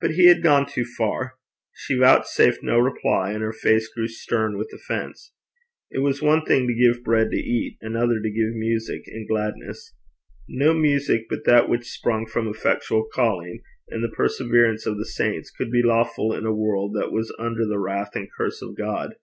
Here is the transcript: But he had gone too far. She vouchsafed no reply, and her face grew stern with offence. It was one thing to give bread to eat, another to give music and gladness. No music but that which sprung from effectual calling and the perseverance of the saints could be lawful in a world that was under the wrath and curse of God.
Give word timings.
But 0.00 0.12
he 0.12 0.28
had 0.28 0.42
gone 0.42 0.64
too 0.64 0.86
far. 0.96 1.34
She 1.74 1.94
vouchsafed 1.94 2.62
no 2.62 2.78
reply, 2.78 3.32
and 3.32 3.42
her 3.42 3.52
face 3.52 3.86
grew 3.86 4.08
stern 4.08 4.56
with 4.56 4.72
offence. 4.72 5.34
It 5.90 5.98
was 5.98 6.22
one 6.22 6.46
thing 6.46 6.66
to 6.66 6.72
give 6.72 7.04
bread 7.04 7.30
to 7.32 7.36
eat, 7.36 7.76
another 7.82 8.18
to 8.18 8.30
give 8.30 8.54
music 8.54 9.02
and 9.08 9.28
gladness. 9.28 9.92
No 10.48 10.72
music 10.72 11.26
but 11.28 11.44
that 11.44 11.68
which 11.68 11.84
sprung 11.86 12.24
from 12.24 12.48
effectual 12.48 13.08
calling 13.12 13.60
and 13.90 14.02
the 14.02 14.08
perseverance 14.08 14.86
of 14.86 14.96
the 14.96 15.04
saints 15.04 15.50
could 15.50 15.70
be 15.70 15.82
lawful 15.82 16.32
in 16.34 16.46
a 16.46 16.54
world 16.54 16.94
that 16.94 17.12
was 17.12 17.30
under 17.38 17.66
the 17.66 17.78
wrath 17.78 18.12
and 18.16 18.32
curse 18.38 18.62
of 18.62 18.74
God. 18.74 19.16